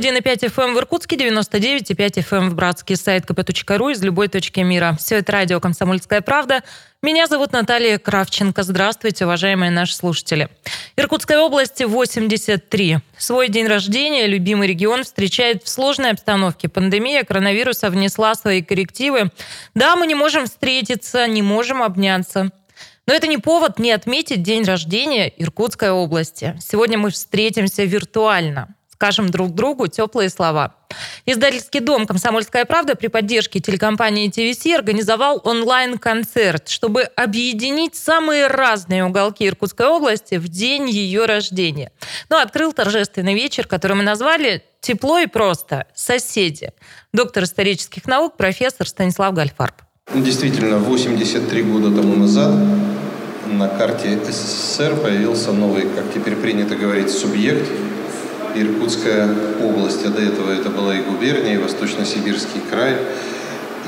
91,5 0.00 0.48
FM 0.48 0.64
эм 0.64 0.74
в 0.74 0.78
Иркутске, 0.78 1.16
99,5 1.16 1.94
FM 1.94 2.36
эм 2.38 2.50
в 2.50 2.54
Братске, 2.54 2.96
сайт 2.96 3.26
kp.ru 3.26 3.92
из 3.92 4.02
любой 4.02 4.28
точки 4.28 4.60
мира. 4.60 4.96
Все 4.98 5.16
это 5.16 5.32
радио 5.32 5.60
«Комсомольская 5.60 6.22
правда». 6.22 6.62
Меня 7.02 7.26
зовут 7.26 7.52
Наталья 7.52 7.98
Кравченко. 7.98 8.62
Здравствуйте, 8.62 9.26
уважаемые 9.26 9.70
наши 9.70 9.94
слушатели. 9.94 10.48
Иркутской 10.96 11.36
области 11.36 11.82
83. 11.82 13.00
Свой 13.18 13.48
день 13.48 13.66
рождения 13.66 14.26
любимый 14.26 14.68
регион 14.68 15.04
встречает 15.04 15.64
в 15.64 15.68
сложной 15.68 16.12
обстановке. 16.12 16.70
Пандемия 16.70 17.22
коронавируса 17.22 17.90
внесла 17.90 18.34
свои 18.34 18.62
коррективы. 18.62 19.30
Да, 19.74 19.96
мы 19.96 20.06
не 20.06 20.14
можем 20.14 20.46
встретиться, 20.46 21.26
не 21.26 21.42
можем 21.42 21.82
обняться. 21.82 22.50
Но 23.06 23.12
это 23.12 23.26
не 23.26 23.36
повод 23.36 23.78
не 23.78 23.90
отметить 23.90 24.42
день 24.42 24.64
рождения 24.64 25.28
Иркутской 25.28 25.90
области. 25.90 26.56
Сегодня 26.58 26.96
мы 26.96 27.10
встретимся 27.10 27.84
виртуально 27.84 28.74
скажем 29.00 29.30
друг 29.30 29.54
другу 29.54 29.86
теплые 29.86 30.28
слова. 30.28 30.74
Издательский 31.24 31.80
дом 31.80 32.06
«Комсомольская 32.06 32.66
правда» 32.66 32.94
при 32.96 33.06
поддержке 33.06 33.58
телекомпании 33.58 34.28
ТВС 34.28 34.66
организовал 34.76 35.40
онлайн-концерт, 35.42 36.68
чтобы 36.68 37.04
объединить 37.04 37.94
самые 37.94 38.48
разные 38.48 39.06
уголки 39.06 39.46
Иркутской 39.46 39.86
области 39.86 40.34
в 40.34 40.48
день 40.48 40.90
ее 40.90 41.24
рождения. 41.24 41.92
Ну, 42.28 42.36
открыл 42.36 42.74
торжественный 42.74 43.32
вечер, 43.32 43.66
который 43.66 43.96
мы 43.96 44.02
назвали 44.02 44.64
«Тепло 44.82 45.18
и 45.18 45.26
просто. 45.26 45.86
Соседи». 45.94 46.74
Доктор 47.14 47.44
исторических 47.44 48.04
наук, 48.04 48.36
профессор 48.36 48.86
Станислав 48.86 49.32
Гальфарб. 49.32 49.76
Действительно, 50.14 50.76
83 50.76 51.62
года 51.62 51.86
тому 51.86 52.16
назад 52.16 52.52
на 53.46 53.66
карте 53.68 54.18
СССР 54.30 54.94
появился 54.96 55.52
новый, 55.52 55.84
как 55.88 56.12
теперь 56.12 56.36
принято 56.36 56.76
говорить, 56.76 57.10
субъект– 57.10 57.66
Иркутская 58.54 59.28
область, 59.62 60.04
а 60.04 60.08
до 60.08 60.20
этого 60.20 60.50
это 60.50 60.70
была 60.70 60.96
и 60.96 61.02
губерния, 61.02 61.54
и 61.54 61.58
Восточно-Сибирский 61.58 62.60
край. 62.70 62.96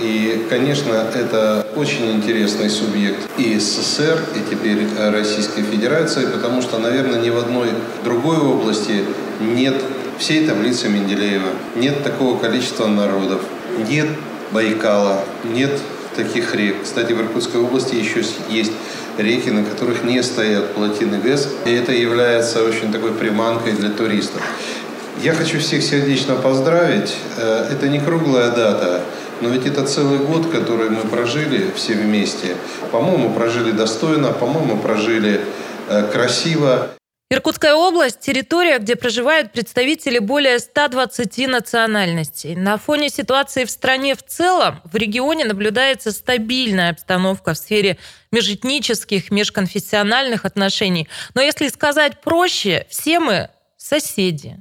И, 0.00 0.46
конечно, 0.48 0.92
это 1.14 1.66
очень 1.76 2.10
интересный 2.12 2.70
субъект 2.70 3.20
и 3.38 3.58
СССР, 3.58 4.18
и 4.34 4.50
теперь 4.50 4.86
Российской 4.98 5.62
Федерации, 5.62 6.26
потому 6.26 6.62
что, 6.62 6.78
наверное, 6.78 7.20
ни 7.20 7.30
в 7.30 7.38
одной 7.38 7.68
другой 8.04 8.38
области 8.38 9.04
нет 9.40 9.74
всей 10.18 10.46
таблицы 10.46 10.88
Менделеева, 10.88 11.50
нет 11.76 12.02
такого 12.02 12.38
количества 12.38 12.86
народов, 12.86 13.42
нет 13.88 14.08
Байкала, 14.50 15.24
нет 15.44 15.72
таких 16.16 16.54
рек. 16.54 16.76
Кстати, 16.82 17.12
в 17.12 17.20
Иркутской 17.20 17.60
области 17.60 17.94
еще 17.94 18.22
есть 18.48 18.72
реки, 19.18 19.50
на 19.50 19.64
которых 19.64 20.04
не 20.04 20.22
стоят 20.22 20.74
плотины 20.74 21.18
ГЭС, 21.18 21.48
и 21.64 21.70
это 21.72 21.92
является 21.92 22.62
очень 22.64 22.92
такой 22.92 23.12
приманкой 23.12 23.72
для 23.72 23.90
туристов. 23.90 24.42
Я 25.22 25.34
хочу 25.34 25.58
всех 25.58 25.82
сердечно 25.82 26.34
поздравить. 26.34 27.14
Э, 27.36 27.68
это 27.70 27.88
не 27.88 28.00
круглая 28.00 28.50
дата, 28.50 29.02
но 29.40 29.48
ведь 29.48 29.66
это 29.66 29.84
целый 29.84 30.18
год, 30.18 30.50
который 30.50 30.90
мы 30.90 31.02
прожили 31.02 31.70
все 31.76 31.94
вместе. 31.94 32.56
По-моему, 32.90 33.30
прожили 33.30 33.72
достойно, 33.72 34.28
по-моему, 34.32 34.78
прожили 34.78 35.40
э, 35.88 36.08
красиво. 36.12 36.88
Иркутская 37.32 37.74
область– 37.74 38.20
территория, 38.20 38.78
где 38.78 38.94
проживают 38.94 39.52
представители 39.52 40.18
более 40.18 40.58
120 40.58 41.48
национальностей. 41.48 42.54
На 42.54 42.76
фоне 42.76 43.08
ситуации 43.08 43.64
в 43.64 43.70
стране 43.70 44.14
в 44.14 44.22
целом 44.22 44.82
в 44.84 44.94
регионе 44.96 45.46
наблюдается 45.46 46.12
стабильная 46.12 46.90
обстановка 46.90 47.54
в 47.54 47.56
сфере 47.56 47.96
межэтнических, 48.32 49.30
межконфессиональных 49.30 50.44
отношений. 50.44 51.08
Но 51.32 51.40
если 51.40 51.68
сказать 51.68 52.20
проще, 52.20 52.86
все 52.90 53.18
мы 53.18 53.48
соседи. 53.78 54.58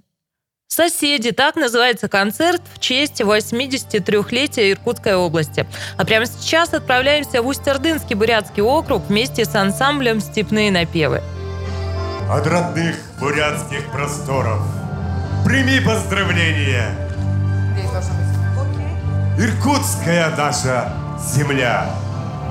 Соседи, 0.67 1.31
так 1.31 1.57
называется 1.57 2.07
концерт 2.07 2.61
в 2.73 2.79
честь 2.79 3.19
83-летия 3.19 4.71
Иркутской 4.71 5.15
области. 5.15 5.67
А 5.97 6.05
прямо 6.05 6.25
сейчас 6.25 6.73
отправляемся 6.73 7.41
в 7.41 7.47
Усть-Ордынский 7.47 8.15
Бурятский 8.15 8.63
округ 8.63 9.03
вместе 9.09 9.43
с 9.43 9.53
ансамблем 9.55 10.21
«Степные 10.21 10.71
напевы» 10.71 11.21
от 12.29 12.47
родных 12.47 12.95
бурятских 13.19 13.91
просторов. 13.91 14.61
Прими 15.45 15.79
поздравления! 15.79 16.95
Иркутская 19.37 20.35
наша 20.35 20.93
земля. 21.19 21.89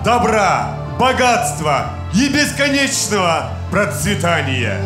Добра, 0.04 0.74
богатства 0.98 1.90
и 2.14 2.28
бесконечного 2.28 3.50
процветания. 3.70 4.80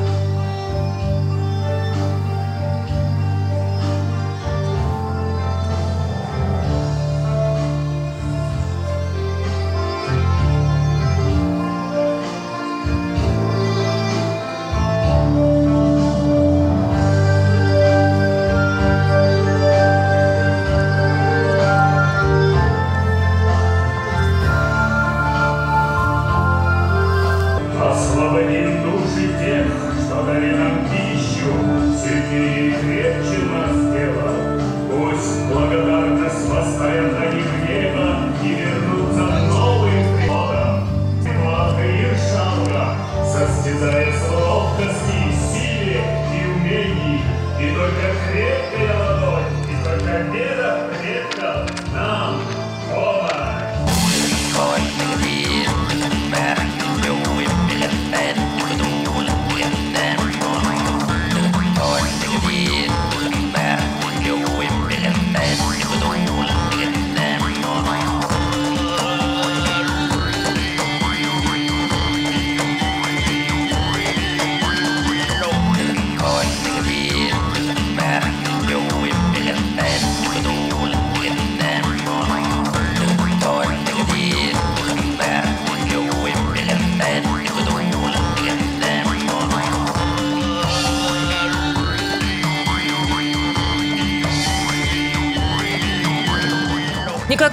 Sayan 36.85 37.24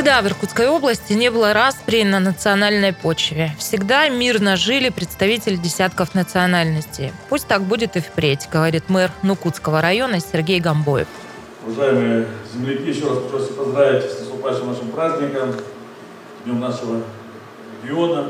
Никогда 0.01 0.23
в 0.23 0.27
Иркутской 0.29 0.67
области 0.67 1.13
не 1.13 1.29
было 1.29 1.53
распри 1.53 2.01
на 2.01 2.19
национальной 2.19 2.91
почве. 2.91 3.51
Всегда 3.59 4.09
мирно 4.09 4.55
жили 4.55 4.89
представители 4.89 5.57
десятков 5.57 6.15
национальностей. 6.15 7.13
Пусть 7.29 7.47
так 7.47 7.61
будет 7.61 7.95
и 7.95 7.99
впредь, 7.99 8.49
говорит 8.51 8.89
мэр 8.89 9.11
Нукутского 9.21 9.79
района 9.79 10.19
Сергей 10.19 10.59
Гамбоев. 10.59 11.07
Уважаемые 11.67 12.25
земляки, 12.51 12.89
еще 12.89 13.09
раз 13.09 13.19
прошу 13.29 13.53
поздравить 13.53 14.05
с 14.05 14.21
наступающим 14.21 14.69
нашим 14.69 14.87
праздником, 14.87 15.53
Днем 16.45 16.59
нашего 16.59 17.03
региона. 17.83 18.29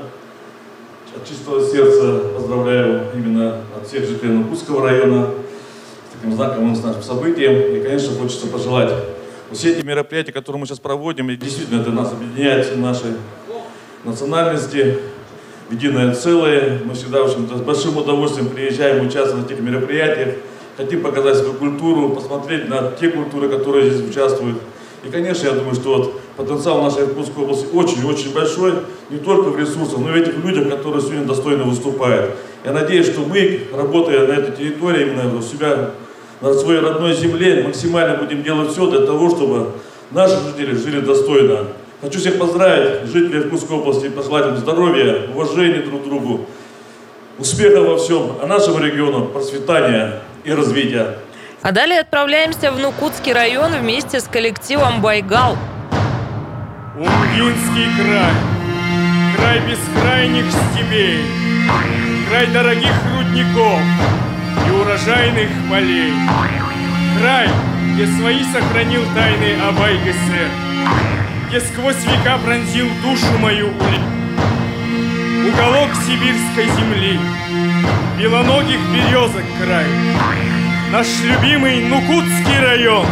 От 1.15 1.25
чистого 1.25 1.65
сердца 1.65 2.33
поздравляю 2.35 3.11
именно 3.13 3.61
от 3.77 3.87
всех 3.87 4.05
жителей 4.05 4.33
Нукутского 4.33 4.89
района 4.89 5.29
с 6.09 6.15
таким 6.17 6.35
знаковым 6.35 6.73
нашим 6.73 7.01
событием. 7.01 7.77
И, 7.77 7.81
конечно, 7.81 8.13
хочется 8.19 8.47
пожелать 8.47 8.91
все 9.53 9.73
эти 9.73 9.85
мероприятия, 9.85 10.31
которые 10.31 10.59
мы 10.59 10.65
сейчас 10.65 10.79
проводим, 10.79 11.29
и 11.29 11.35
действительно 11.35 11.81
это 11.81 11.91
нас 11.91 12.11
объединяет 12.11 12.77
наши 12.77 13.15
национальности 14.03 14.97
единое 15.69 16.13
целое. 16.13 16.79
Мы 16.83 16.93
всегда, 16.93 17.23
в 17.23 17.27
общем-то, 17.27 17.57
с 17.57 17.61
большим 17.61 17.97
удовольствием 17.97 18.49
приезжаем 18.49 19.05
участвовать 19.05 19.47
в 19.47 19.51
этих 19.51 19.61
мероприятиях, 19.61 20.35
хотим 20.77 21.01
показать 21.01 21.37
свою 21.37 21.53
культуру, 21.53 22.09
посмотреть 22.09 22.69
на 22.69 22.91
те 22.91 23.09
культуры, 23.09 23.49
которые 23.49 23.89
здесь 23.89 24.09
участвуют. 24.09 24.57
И, 25.03 25.09
конечно, 25.09 25.47
я 25.47 25.53
думаю, 25.53 25.73
что 25.73 25.97
вот 25.97 26.21
потенциал 26.37 26.83
нашей 26.83 27.03
Иркутской 27.03 27.43
области 27.43 27.65
очень-очень 27.73 28.33
большой, 28.33 28.73
не 29.09 29.17
только 29.17 29.49
в 29.49 29.59
ресурсах, 29.59 29.99
но 29.99 30.09
и 30.09 30.13
в 30.13 30.15
этих 30.15 30.43
людях, 30.43 30.69
которые 30.69 31.01
сегодня 31.01 31.25
достойно 31.25 31.63
выступают. 31.63 32.35
Я 32.63 32.71
надеюсь, 32.71 33.07
что 33.07 33.21
мы, 33.21 33.61
работая 33.73 34.27
на 34.27 34.33
этой 34.33 34.55
территории, 34.55 35.07
именно 35.07 35.35
у 35.35 35.41
себя 35.41 35.91
на 36.41 36.53
своей 36.53 36.81
родной 36.81 37.13
земле. 37.13 37.63
Максимально 37.63 38.17
будем 38.17 38.43
делать 38.43 38.71
все 38.71 38.89
для 38.89 39.05
того, 39.05 39.29
чтобы 39.29 39.73
наши 40.11 40.35
жители 40.39 40.75
жили 40.75 40.99
достойно. 41.01 41.67
Хочу 42.01 42.19
всех 42.19 42.39
поздравить, 42.39 43.05
жителей 43.11 43.41
Иркутской 43.41 43.77
области, 43.77 44.09
пожелать 44.09 44.47
им 44.47 44.57
здоровья, 44.57 45.27
уважения 45.33 45.83
друг 45.83 46.01
к 46.01 46.05
другу, 46.05 46.47
успеха 47.37 47.81
во 47.81 47.97
всем, 47.97 48.37
а 48.41 48.47
нашему 48.47 48.79
региону 48.79 49.25
процветания 49.25 50.21
и 50.43 50.51
развития. 50.51 51.17
А 51.61 51.71
далее 51.71 51.99
отправляемся 51.99 52.71
в 52.71 52.79
Нукутский 52.79 53.33
район 53.33 53.73
вместе 53.79 54.19
с 54.19 54.23
коллективом 54.23 54.99
«Байгал». 54.99 55.55
Унгинский 56.97 57.85
край, 57.97 58.33
край 59.37 59.59
бескрайних 59.59 60.45
степей, 60.51 61.19
край 62.27 62.47
дорогих 62.47 62.93
рудников 63.15 63.79
урожайных 64.81 65.49
полей, 65.69 66.13
край, 67.19 67.49
где 67.93 68.07
свои 68.07 68.43
сохранил 68.51 69.03
тайны 69.13 69.55
Абай 69.67 69.97
ГСР, 69.97 70.49
где 71.47 71.59
сквозь 71.61 72.03
века 72.05 72.39
пронзил 72.43 72.87
душу 73.03 73.37
мою 73.39 73.69
уголок 75.47 75.89
сибирской 76.05 76.65
земли, 76.77 77.19
белоногих 78.17 78.79
березок 78.93 79.43
край, 79.63 79.85
наш 80.91 81.07
любимый 81.23 81.85
Нукутский 81.85 82.59
район. 82.59 83.05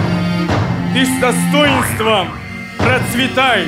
Ты 0.93 1.05
с 1.05 1.19
достоинством 1.19 2.29
процветай! 2.77 3.67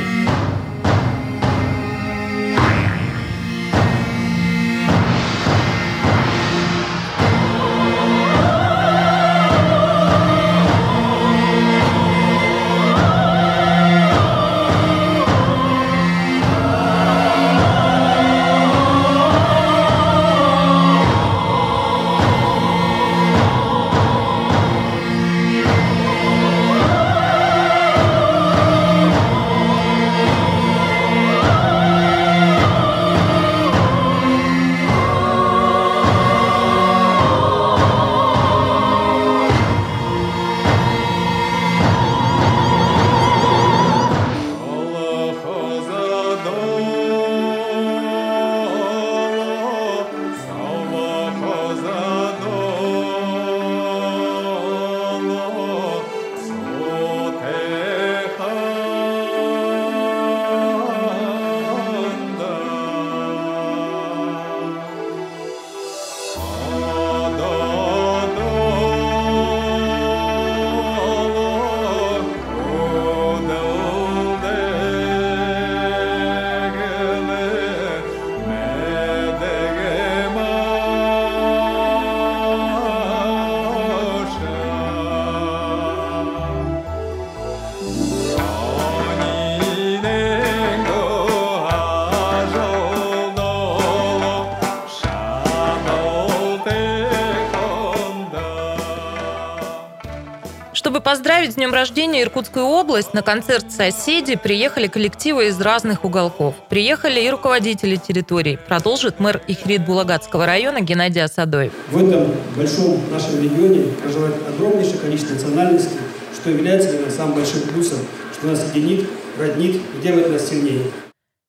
Поздравить 101.01 101.53
с 101.53 101.55
днем 101.55 101.73
рождения 101.73 102.21
Иркутскую 102.21 102.65
область 102.65 103.13
на 103.13 103.21
концерт 103.21 103.71
«Соседи» 103.71 104.35
приехали 104.35 104.87
коллективы 104.87 105.47
из 105.47 105.59
разных 105.59 106.05
уголков. 106.05 106.55
Приехали 106.69 107.19
и 107.19 107.29
руководители 107.29 107.95
территорий. 107.95 108.57
Продолжит 108.57 109.19
мэр 109.19 109.41
Ихрид 109.47 109.85
Булагатского 109.85 110.45
района 110.45 110.81
Геннадий 110.81 111.23
Асадой. 111.23 111.71
В 111.89 111.97
этом 111.97 112.33
большом 112.55 113.01
нашем 113.11 113.41
регионе 113.41 113.91
проживает 114.01 114.35
огромнейшее 114.47 114.99
количество 114.99 115.33
национальностей, 115.33 115.97
что 116.33 116.49
является 116.49 116.91
для 116.91 117.05
нас 117.05 117.15
самым 117.15 117.35
большим 117.35 117.61
плюсом, 117.61 117.99
что 118.33 118.47
нас 118.47 118.63
единит, 118.73 119.09
роднит 119.37 119.75
и 119.75 120.01
делает 120.01 120.31
нас 120.31 120.47
сильнее. 120.47 120.83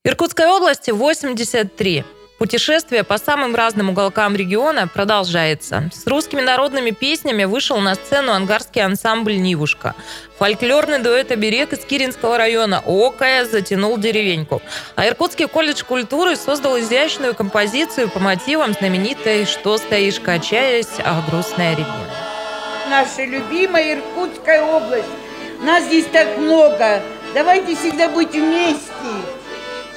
Иркутской 0.04 0.46
области 0.46 0.90
83. 0.90 2.04
Путешествие 2.42 3.04
по 3.04 3.18
самым 3.18 3.54
разным 3.54 3.90
уголкам 3.90 4.34
региона 4.34 4.88
продолжается. 4.88 5.88
С 5.94 6.04
русскими 6.08 6.40
народными 6.40 6.90
песнями 6.90 7.44
вышел 7.44 7.78
на 7.78 7.94
сцену 7.94 8.32
ангарский 8.32 8.82
ансамбль 8.82 9.36
«Нивушка». 9.36 9.94
Фольклорный 10.38 10.98
дуэт 10.98 11.30
«Оберег» 11.30 11.72
из 11.72 11.84
Киринского 11.84 12.36
района 12.38 12.82
«Окая» 12.84 13.44
затянул 13.44 13.96
деревеньку. 13.96 14.60
А 14.96 15.06
Иркутский 15.06 15.46
колледж 15.46 15.84
культуры 15.84 16.34
создал 16.34 16.76
изящную 16.80 17.36
композицию 17.36 18.10
по 18.10 18.18
мотивам 18.18 18.72
знаменитой 18.72 19.46
«Что 19.46 19.78
стоишь, 19.78 20.18
качаясь, 20.18 20.98
а 20.98 21.22
грустная 21.30 21.76
рябина». 21.76 22.10
Наша 22.90 23.24
любимая 23.24 23.94
Иркутская 23.94 24.64
область. 24.64 25.06
Нас 25.60 25.84
здесь 25.84 26.06
так 26.06 26.36
много. 26.38 27.04
Давайте 27.34 27.76
всегда 27.76 28.08
быть 28.08 28.32
вместе 28.32 28.82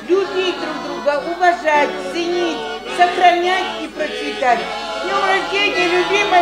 любить 0.07 0.55
друг 0.59 0.83
друга, 0.85 1.23
уважать, 1.31 1.89
ценить, 2.11 2.57
сохранять 2.97 3.83
и 3.83 3.87
процветать. 3.87 4.59
С 4.59 5.03
днем 5.03 5.21
рождения, 5.25 5.87
любимая 5.87 6.34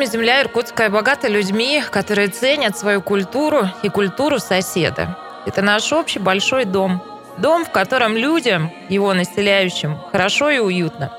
Талантами 0.00 0.18
земля 0.18 0.42
иркутская, 0.42 0.88
богата 0.88 1.28
людьми, 1.28 1.82
которые 1.90 2.28
ценят 2.28 2.78
свою 2.78 3.02
культуру 3.02 3.68
и 3.82 3.90
культуру 3.90 4.38
соседа. 4.38 5.18
Это 5.44 5.60
наш 5.60 5.92
общий 5.92 6.18
большой 6.18 6.64
дом. 6.64 7.02
Дом, 7.36 7.66
в 7.66 7.70
котором 7.70 8.16
людям, 8.16 8.70
его 8.88 9.12
населяющим, 9.12 9.98
хорошо 10.10 10.48
и 10.48 10.58
уютно. 10.58 11.12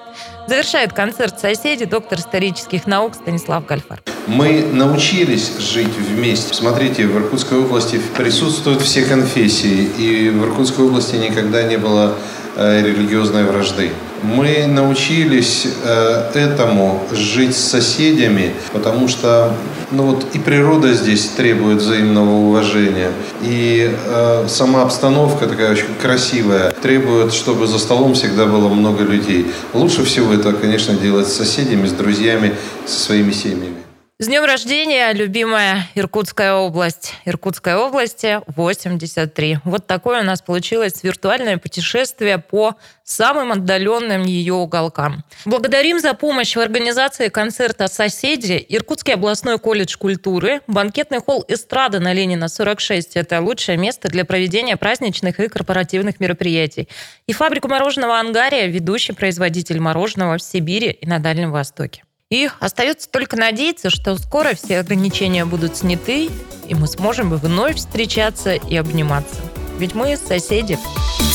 Завершает 0.47 0.93
концерт 0.93 1.39
соседи 1.39 1.85
доктор 1.85 2.17
исторических 2.17 2.87
наук 2.87 3.13
Станислав 3.13 3.67
Гальфар. 3.67 4.01
Мы 4.25 4.65
научились 4.73 5.59
жить 5.59 5.95
вместе. 5.95 6.55
Смотрите, 6.55 7.05
в 7.05 7.15
Иркутской 7.15 7.59
области 7.59 8.01
присутствуют 8.17 8.81
все 8.81 9.03
конфессии, 9.05 9.91
и 9.99 10.29
в 10.29 10.43
Иркутской 10.43 10.85
области 10.85 11.17
никогда 11.17 11.61
не 11.61 11.77
было 11.77 12.15
э, 12.55 12.81
религиозной 12.81 13.43
вражды. 13.43 13.91
Мы 14.23 14.67
научились 14.67 15.67
э, 15.83 16.31
этому 16.33 17.03
жить 17.11 17.55
с 17.55 17.59
соседями, 17.59 18.53
потому 18.71 19.07
что 19.07 19.53
ну 19.91 20.03
вот 20.03 20.25
и 20.33 20.39
природа 20.39 20.93
здесь 20.93 21.27
требует 21.29 21.79
взаимного 21.79 22.47
уважения, 22.47 23.11
и 23.41 23.91
э, 23.93 24.45
сама 24.47 24.83
обстановка 24.83 25.47
такая 25.47 25.71
очень 25.71 25.93
красивая 26.01 26.71
требует, 26.71 27.33
чтобы 27.33 27.67
за 27.67 27.79
столом 27.79 28.13
всегда 28.13 28.45
было 28.45 28.69
много 28.69 29.03
людей. 29.03 29.51
Лучше 29.73 30.05
всего 30.05 30.33
это, 30.33 30.53
конечно, 30.53 30.95
делать 30.95 31.27
с 31.27 31.33
соседями, 31.33 31.87
с 31.87 31.91
друзьями, 31.91 32.55
со 32.85 32.99
своими 32.99 33.31
семьями. 33.31 33.90
С 34.21 34.27
днем 34.27 34.45
рождения, 34.45 35.11
любимая 35.13 35.87
Иркутская 35.95 36.53
область. 36.53 37.15
Иркутской 37.25 37.73
области 37.73 38.39
83. 38.45 39.57
Вот 39.63 39.87
такое 39.87 40.21
у 40.21 40.23
нас 40.23 40.43
получилось 40.43 41.01
виртуальное 41.01 41.57
путешествие 41.57 42.37
по 42.37 42.75
самым 43.03 43.51
отдаленным 43.51 44.21
ее 44.21 44.53
уголкам. 44.53 45.23
Благодарим 45.45 45.99
за 45.99 46.13
помощь 46.13 46.55
в 46.55 46.59
организации 46.59 47.29
концерта 47.29 47.87
«Соседи» 47.87 48.63
Иркутский 48.69 49.15
областной 49.15 49.57
колледж 49.57 49.97
культуры, 49.97 50.61
банкетный 50.67 51.19
холл 51.19 51.43
«Эстрада» 51.47 51.99
на 51.99 52.13
Ленина 52.13 52.47
46. 52.47 53.15
Это 53.15 53.41
лучшее 53.41 53.79
место 53.79 54.07
для 54.07 54.23
проведения 54.23 54.77
праздничных 54.77 55.39
и 55.39 55.47
корпоративных 55.47 56.19
мероприятий. 56.19 56.87
И 57.25 57.33
фабрику 57.33 57.69
мороженого 57.69 58.19
«Ангария», 58.19 58.67
ведущий 58.67 59.13
производитель 59.13 59.79
мороженого 59.79 60.37
в 60.37 60.43
Сибири 60.43 60.91
и 60.91 61.07
на 61.07 61.17
Дальнем 61.17 61.51
Востоке. 61.51 62.03
И 62.31 62.49
остается 62.61 63.09
только 63.09 63.35
надеяться, 63.35 63.89
что 63.89 64.17
скоро 64.17 64.55
все 64.55 64.79
ограничения 64.79 65.43
будут 65.43 65.75
сняты, 65.75 66.29
и 66.67 66.73
мы 66.73 66.87
сможем 66.87 67.29
вновь 67.35 67.75
встречаться 67.75 68.55
и 68.55 68.75
обниматься. 68.77 69.35
Ведь 69.77 69.95
мы 69.95 70.15
соседи. 70.15 70.79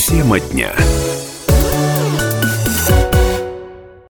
Тема 0.08 0.40
дня. 0.40 0.74